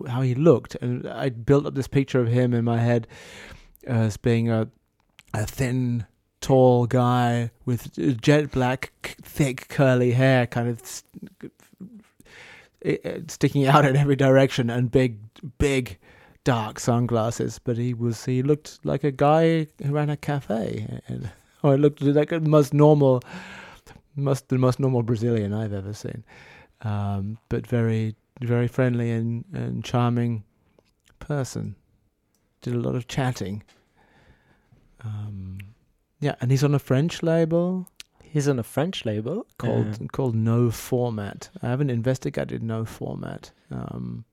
[0.09, 3.07] how he looked, and I built up this picture of him in my head
[3.87, 4.67] as being a
[5.35, 6.05] a thin,
[6.41, 8.91] tall guy with jet black,
[9.23, 11.05] thick, curly hair, kind of s-
[12.85, 15.19] i- i- sticking out in every direction, and big,
[15.59, 15.99] big,
[16.49, 17.61] dark sunglasses.
[17.63, 21.31] But he was he looked like a guy who ran a cafe, and,
[21.63, 23.23] or it looked like a most normal,
[24.17, 26.25] most the most normal Brazilian I've ever seen.
[26.83, 30.45] Um, but very, very friendly and and charming
[31.19, 31.77] person.
[32.63, 33.63] Did a lot of chatting.
[35.05, 35.59] Um,
[36.19, 37.87] yeah, and he's on a French label.
[38.23, 41.51] He's on a French label called Uh, called No Format.
[41.63, 44.25] I haven't investigated No Format, um,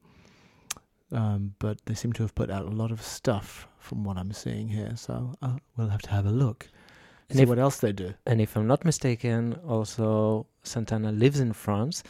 [1.16, 4.34] um, but they seem to have put out a lot of stuff from what I'm
[4.34, 4.94] seeing here.
[4.96, 6.68] So uh, we'll have to have a look.
[7.30, 8.14] And See if- what else they do.
[8.30, 12.04] And if I'm not mistaken, also Santtana lives in France.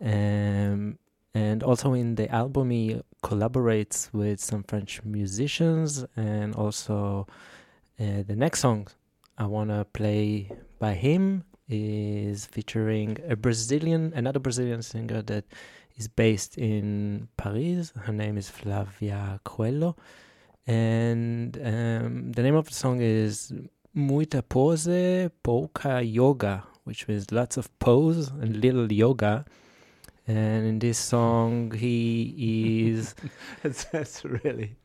[0.00, 0.98] Um,
[1.34, 6.04] and also in the album, he collaborates with some French musicians.
[6.16, 7.26] And also,
[8.00, 8.88] uh, the next song
[9.36, 15.44] I want to play by him is featuring a Brazilian, another Brazilian singer that
[15.98, 17.92] is based in Paris.
[17.96, 19.96] Her name is Flavia Coelho.
[20.66, 23.52] And um, the name of the song is
[23.94, 29.44] Muita Pose, Pouca Yoga, which means lots of pose and little yoga.
[30.26, 33.14] And in this song, he is
[33.62, 34.76] that's, that's really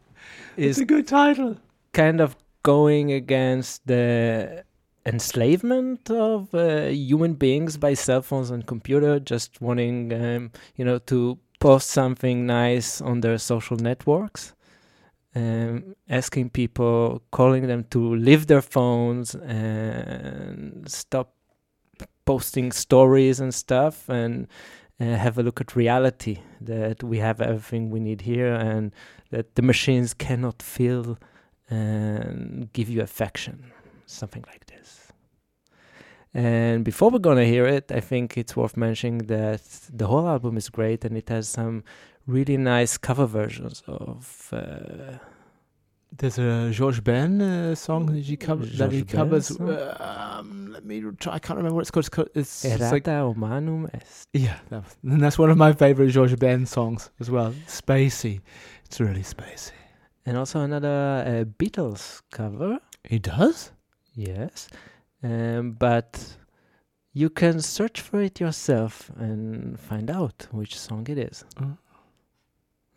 [0.55, 1.57] is it's a good title.
[1.93, 4.64] kind of going against the
[5.06, 10.99] enslavement of uh, human beings by cell phones and computer, just wanting, um, you know,
[10.99, 14.54] to post something nice on their social networks,
[15.36, 21.34] um, asking people, calling them to leave their phones and stop
[22.26, 24.47] posting stories and stuff and
[24.99, 28.91] uh, have a look at reality that we have everything we need here and
[29.32, 31.18] that the machines cannot feel
[31.70, 33.72] and give you affection,
[34.06, 35.12] something like this.
[36.34, 40.58] And before we're gonna hear it, I think it's worth mentioning that the whole album
[40.58, 41.84] is great and it has some
[42.26, 44.49] really nice cover versions of.
[44.51, 45.18] Uh,
[46.16, 49.60] There's a Jorge Ben uh, song that he, cover, that he covers.
[49.60, 51.34] uh, um, let me try.
[51.36, 52.06] I can't remember what it's called.
[52.06, 54.28] It's, called, it's, it's like humanum est.
[54.34, 57.54] yeah, that was, and that's one of my favorite Jorge Ben songs as well.
[57.68, 58.41] Spacey,
[58.86, 59.72] it's really spacey.
[60.26, 62.80] And also another uh, Beatles cover.
[63.04, 63.72] He does.
[64.16, 64.68] Yes.
[65.24, 66.38] Um, but
[67.14, 71.45] you can search for it yourself and find out which song it is.
[71.57, 71.78] Mm.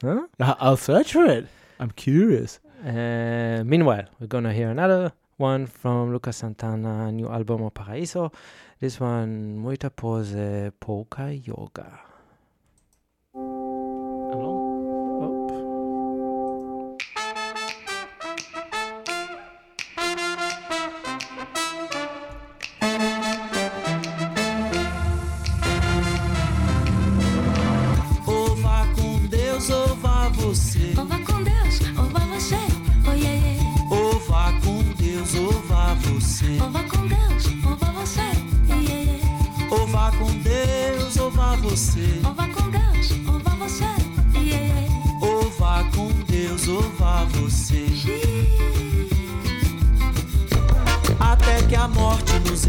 [0.02, 0.26] Huh?
[0.58, 1.46] I'll search for it.
[1.78, 2.60] I'm curious.
[2.84, 8.32] Uh, meanwhile, we're gonna hear another one from Lucas Santtana, new album O Paraíso.
[8.80, 12.05] This one, Muita Pose Pouca Yoga.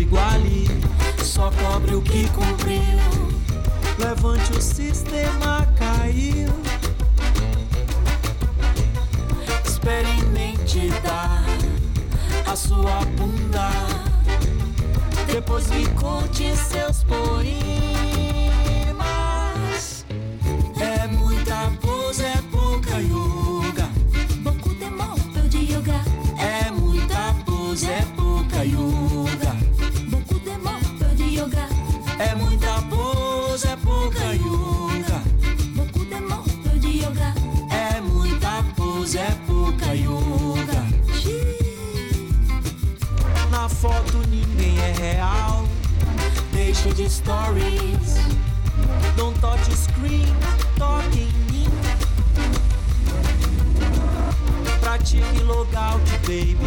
[0.07, 0.65] Iguale.
[1.23, 2.81] Só cobre o que cumpriu.
[3.99, 6.47] Levante o sistema caiu.
[9.65, 11.43] Experimente dar
[12.51, 13.69] a sua bunda.
[15.31, 17.96] Depois me conte seus poemas.
[46.93, 48.17] De stories.
[49.15, 50.27] Don't touch screen,
[50.77, 51.69] toque em mim.
[54.81, 56.57] Pratique logout, baby.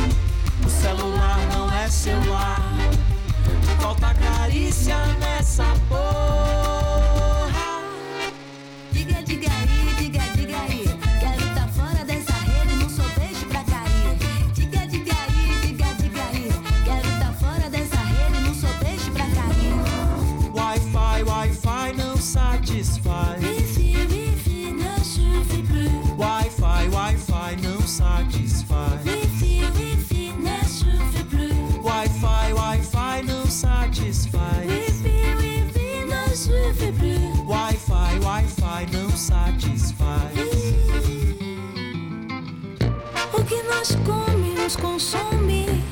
[0.65, 2.61] O celular não é celular.
[3.81, 4.97] Falta carícia
[43.81, 45.83] Nós come, nos consome.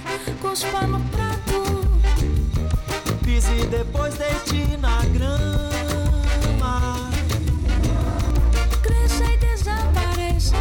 [0.43, 1.89] Cospa no prato.
[3.25, 7.09] Pise e depois deite na grama.
[8.83, 10.57] Cresça e desapareça.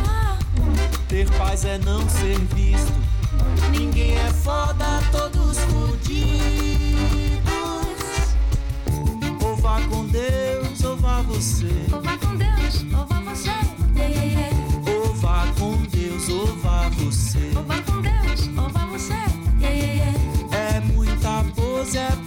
[1.09, 2.93] Ter paz é não ser visto.
[3.71, 6.32] Ninguém é foda, todos fudidos.
[9.43, 12.06] Ou vá com Deus, ou vá você.
[21.88, 22.26] Muita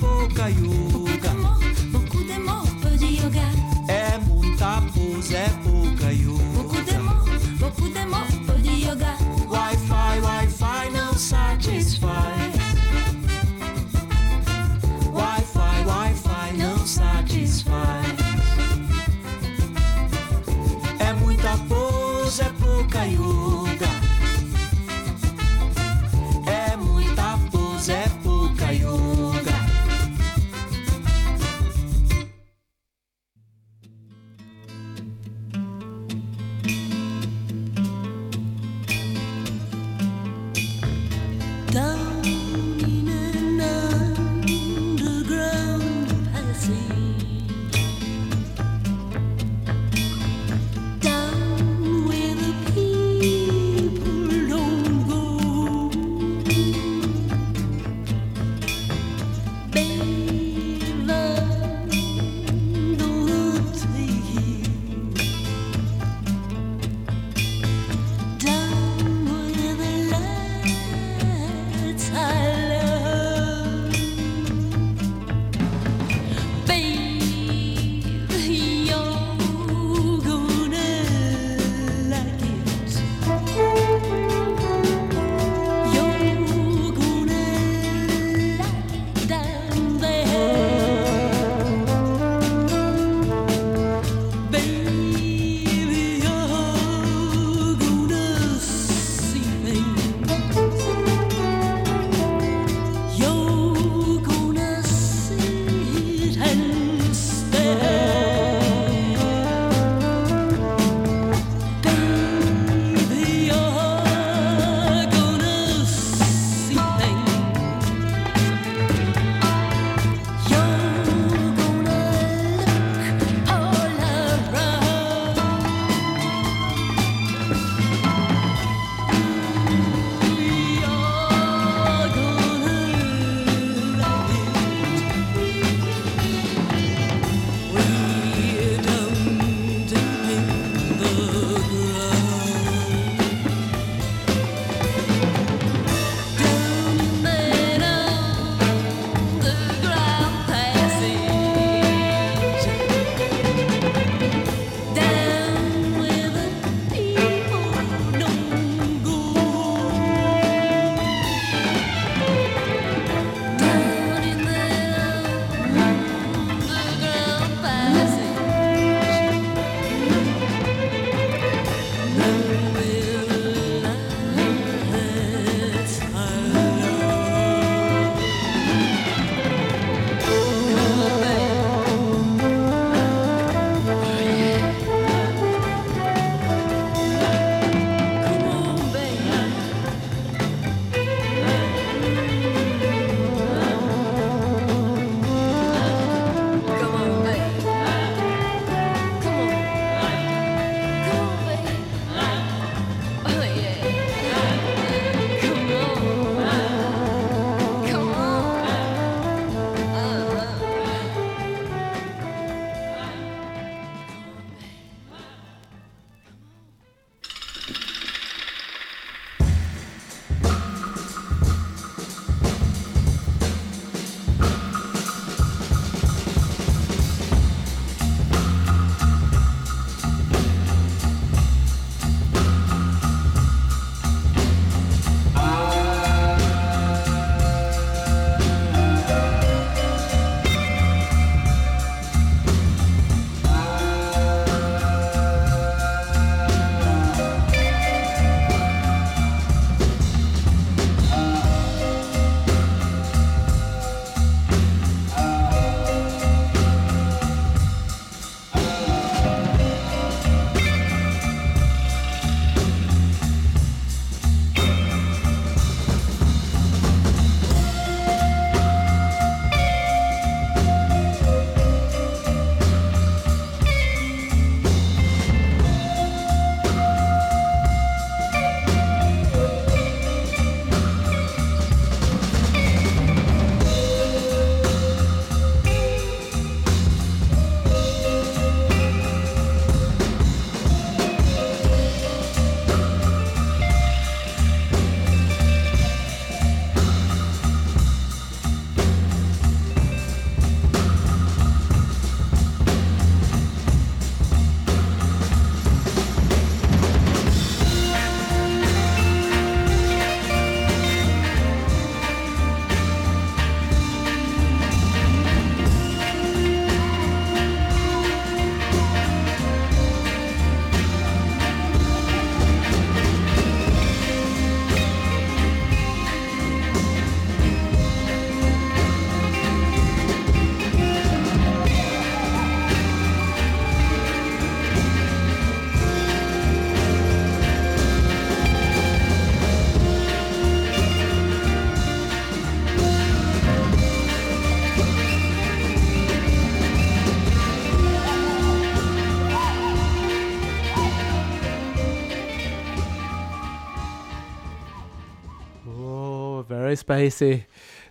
[356.91, 357.45] spacey.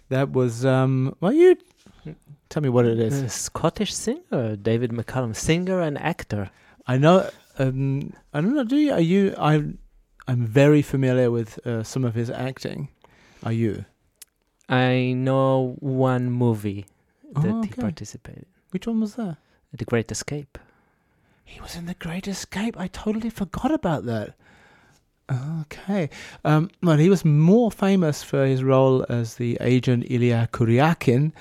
[0.10, 1.16] That was um.
[1.22, 1.58] Well, you
[2.50, 3.22] tell me what it is.
[3.22, 6.50] A Scottish singer, David McCallum, singer and actor.
[6.88, 7.30] I know.
[7.58, 8.64] Um, I don't know.
[8.64, 8.94] Do you?
[8.94, 9.36] Are you?
[9.38, 9.78] I'm.
[10.28, 12.90] I'm very familiar with uh, some of his acting.
[13.44, 13.86] Are you?
[14.68, 16.86] I know one movie
[17.34, 17.82] that Oh, he okay.
[17.82, 18.46] participated.
[18.70, 19.38] Which one was that?
[19.74, 20.60] The Great Escape.
[21.44, 22.80] He was in The Great Escape.
[22.80, 24.36] I totally forgot about that.
[25.32, 26.10] Okay.
[26.44, 31.32] Um, well, he was more famous for his role as the agent Ilya Kuryakin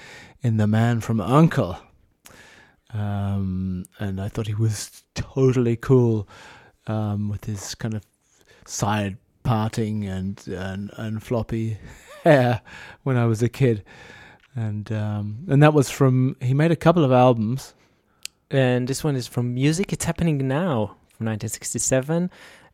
[0.43, 1.79] in The Man from Uncle.
[2.93, 6.29] Um, and I thought he was totally cool
[6.87, 8.05] um, with his kind of
[8.67, 11.79] side parting and, and, and floppy
[12.25, 12.61] hair
[13.03, 13.85] when I was a kid.
[14.55, 17.75] And um, and that was from he made a couple of albums.
[18.51, 22.31] And this one is from Music It's Happening Now from 1967.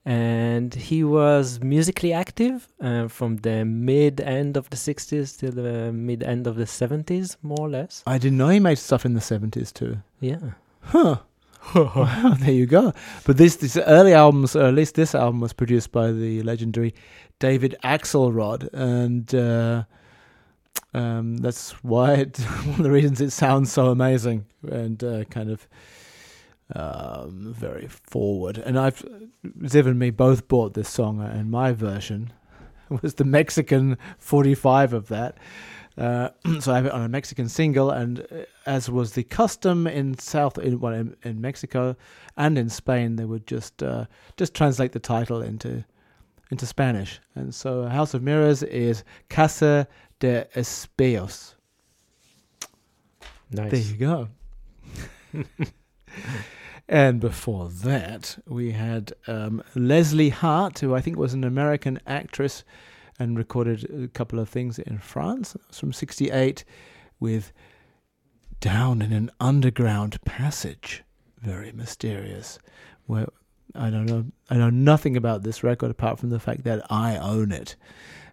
[0.07, 5.93] And he was musically active uh, from the mid end of the 60s to the
[5.93, 8.03] mid end of the 70s, more or less.
[8.07, 9.99] I didn't know he made stuff in the seventies too.
[10.21, 10.53] Yeah.
[10.83, 11.17] Huh.
[11.75, 12.93] wow, there you go.
[13.25, 16.95] But this, this early albums, or at least this album, was produced by the legendary
[17.39, 19.85] David Axelrod, and uh,
[20.93, 25.51] um, that's why it, one of the reasons it sounds so amazing and uh, kind
[25.51, 25.67] of
[26.73, 28.59] um, very forward.
[28.59, 29.05] And I've
[29.63, 32.33] Ziv and me both bought this song, uh, and my version
[33.03, 35.37] was the Mexican forty-five of that.
[35.97, 39.87] Uh, so I have it on a Mexican single, and uh, as was the custom
[39.87, 41.97] in South, in, well, in, in Mexico
[42.37, 44.07] and in Spain, they would just uh,
[44.37, 45.85] just translate the title into
[46.51, 47.21] into Spanish.
[47.35, 49.87] And so House of Mirrors is Casa
[50.19, 51.55] de Espejos.
[53.51, 53.71] Nice.
[53.71, 54.29] There you go.
[56.89, 62.65] and before that, we had um, Leslie Hart, who I think was an American actress
[63.19, 65.57] and recorded a couple of things in France.
[65.69, 66.65] Was from 68
[67.21, 67.53] with
[68.61, 71.05] Down in an Underground Passage.
[71.41, 72.59] Very mysterious.
[73.07, 73.29] Where
[73.75, 77.17] I don't know I know nothing about this record apart from the fact that I
[77.17, 77.77] own it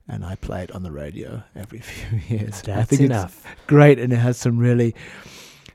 [0.08, 2.62] and I play it on the radio every few years.
[2.64, 3.46] I That's think enough.
[3.46, 4.94] it's great and it has some really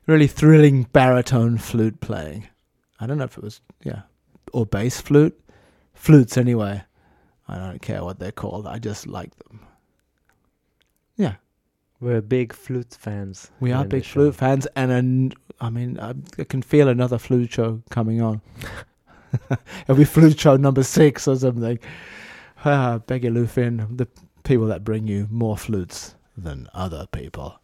[0.07, 2.49] really thrilling baritone flute playing.
[3.01, 4.03] I don't know if it was yeah
[4.53, 5.39] or bass flute.
[5.95, 6.83] Flutes anyway.
[7.49, 8.67] I don't care what they're called.
[8.67, 9.61] I just like them.
[11.17, 11.37] Yeah.
[12.01, 13.51] We're big flute fans.
[13.61, 17.53] We are big flute fans, and an, I mean, I, I can feel another flute
[17.53, 18.43] show coming on.
[19.83, 21.79] It'll be flute show number six or something.
[22.65, 24.09] Ah, Peggy Lufin, the
[24.45, 27.61] people that bring you more flutes than other people.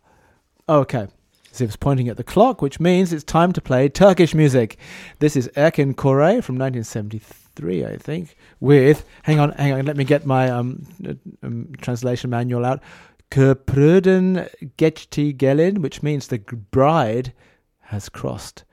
[0.67, 1.09] Okay.
[1.53, 4.79] Ziv's pointing at the clock, which means it's time to play Turkish music.
[5.19, 10.05] This is Erkin Koray from 1973, I think, with, hang on, hang on, let me
[10.05, 12.83] get my um, uh, um, translation manual out.
[13.31, 17.33] Köprüden geçti gelin, which means the bride
[17.81, 18.65] has crossed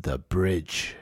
[0.00, 0.96] the bridge.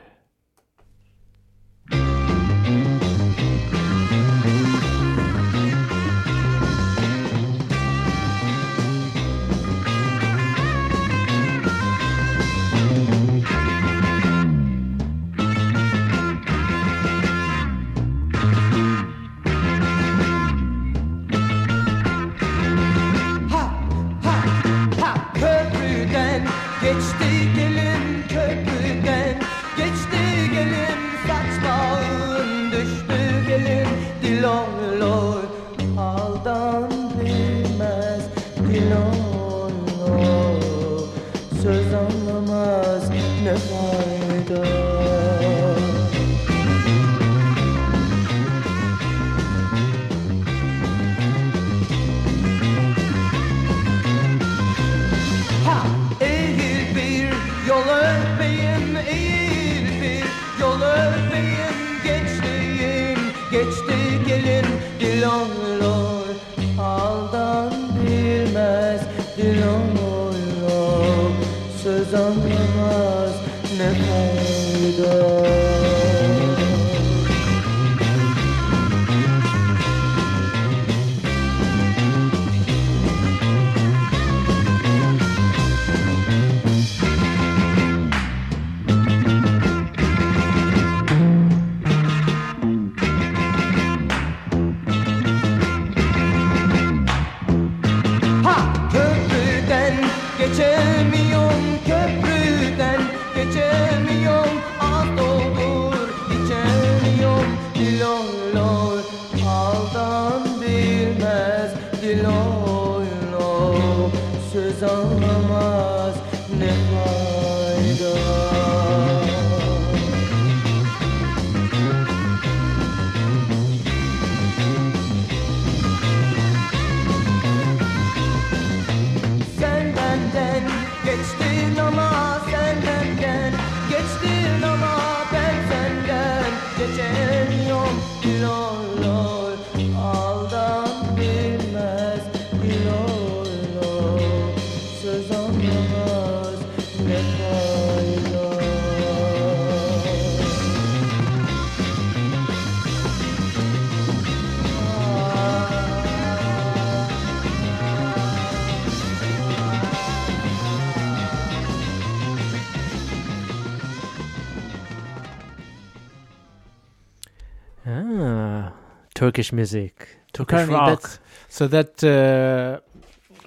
[169.14, 170.88] Turkish music, Turkish Apparently rock.
[171.02, 171.18] that's-
[171.48, 172.04] So that.
[172.04, 172.80] Uh,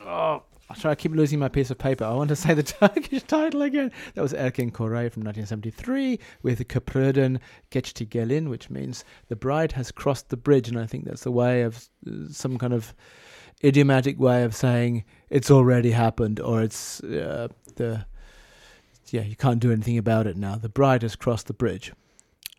[0.06, 0.44] oh,
[0.76, 2.04] sorry, I keep losing my piece of paper.
[2.06, 3.92] I want to say the Turkish title again.
[4.16, 7.40] That was Erkin Koray from 1973 with Köprüden
[7.72, 10.68] geçti gelin, which means the bride has crossed the bridge.
[10.70, 12.94] And I think that's a way of uh, some kind of
[13.64, 18.06] idiomatic way of saying it's already happened or it's uh, the.
[19.12, 20.56] Yeah, you can't do anything about it now.
[20.56, 21.92] The bride has crossed the bridge,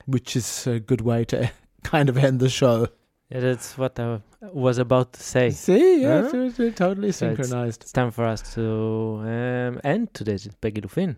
[0.05, 1.51] which is a good way to
[1.83, 2.89] kind of end the show.
[3.31, 4.21] Yeah, that's what I
[4.53, 5.51] was about to say.
[5.51, 6.37] See, yeah, Huh?
[6.39, 7.83] it's, uh, totally So synchronized.
[7.83, 11.17] It's, time for us to um, end today's Peggy Lufin,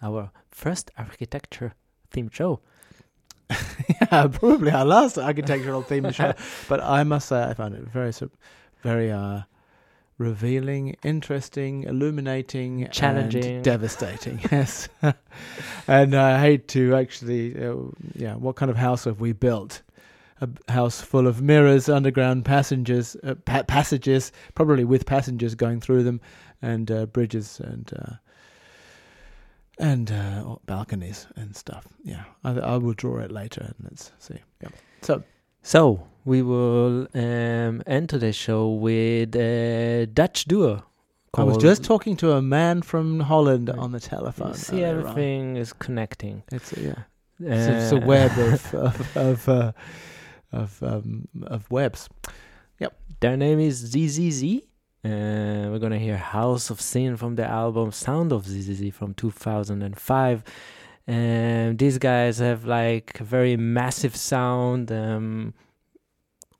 [0.00, 1.74] our first architecture
[2.12, 2.60] themed show.
[3.50, 6.34] yeah, probably our last architectural theme show.
[6.68, 8.12] But I must say, I found it very,
[8.82, 9.42] very uh,
[10.18, 13.62] revealing, interesting, illuminating, and Challenging.
[13.62, 14.40] devastating.
[14.52, 14.88] yes,
[15.88, 17.74] and I hate to actually, uh,
[18.14, 19.82] yeah, what kind of house have we built?
[20.42, 26.02] A house full of mirrors, underground passengers, uh, pa- passages, probably with passengers going through
[26.02, 26.20] them,
[26.62, 27.90] and uh, bridges and.
[27.98, 28.12] Uh,
[29.78, 31.86] and uh, balconies and stuff.
[32.02, 34.38] Yeah, I, I will draw it later and let's see.
[34.62, 34.68] Yeah.
[35.02, 35.22] So,
[35.62, 40.82] So we will um, end today's show with a Dutch duo.
[41.34, 44.48] I was just talking to a man from Holland on the telephone.
[44.48, 45.08] You see, earlier on.
[45.10, 46.42] everything is connecting.
[46.50, 46.94] It's a, yeah.
[47.40, 49.72] It's, a, it's a Uh, web of of of, uh,
[50.56, 52.08] of um, of webs.
[52.80, 52.98] Yep.
[53.20, 54.62] Their name is ZZZ.
[55.04, 60.42] Uh, we're gonna hear House of Sin from the album Sound of ZZZ from 2005.
[61.06, 65.54] And these guys have like a very massive sound, um,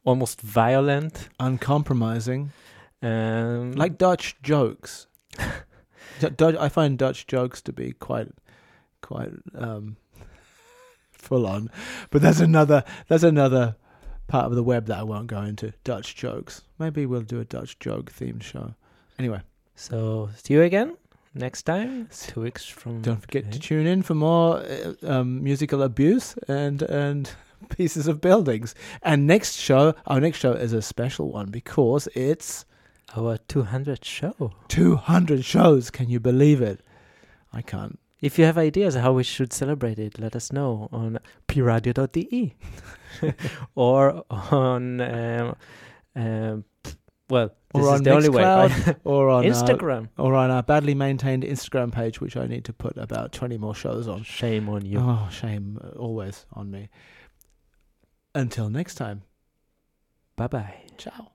[0.04, 2.52] almost violent, uncompromising,
[3.02, 5.08] um, like Dutch jokes.
[6.22, 8.28] I find Dutch jokes to be quite
[9.02, 9.96] quite um,
[11.10, 11.70] full on,
[12.10, 13.76] but there's another there's another
[14.26, 15.72] part of the web that I won't go into.
[15.84, 16.62] Dutch jokes.
[16.78, 18.74] Maybe we'll do a Dutch joke themed show.
[19.18, 19.40] Anyway,
[19.74, 20.96] So see you again
[21.34, 23.02] next time, two weeks from.
[23.02, 27.30] don't forget to tune in for more uh, um, musical abuse and and
[27.76, 28.74] pieces of buildings.
[29.02, 32.64] And next show, our next show is a special one because it's
[33.16, 34.52] our 200 show.
[34.68, 35.90] 200 shows.
[35.90, 36.80] Can you believe it?
[37.52, 37.98] I can't.
[38.20, 41.18] If you have ideas how we should celebrate it, let us know on
[41.48, 42.54] pradio.de
[43.74, 45.56] or on um,
[46.14, 46.64] um,
[47.28, 48.42] well, this or is on the only way.
[48.42, 50.08] Mixcloud, or on Instagram.
[50.16, 53.58] our, or on our badly maintained Instagram page, which I need to put about twenty
[53.58, 54.22] more shows on.
[54.22, 54.98] Shame on you.
[54.98, 56.88] Oh, shame uh, always on me.
[58.34, 59.22] Until next time.
[60.36, 60.74] Bye bye.
[60.98, 61.32] Ciao.